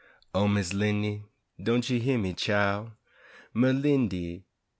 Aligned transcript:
O, 0.33 0.47
Miss 0.47 0.73
'Lindy, 0.73 1.23
doan' 1.61 1.83
you 1.85 1.99
hyuh 2.01 2.19
me, 2.19 2.33
chil', 2.33 2.97
Merlindy! 3.55 4.45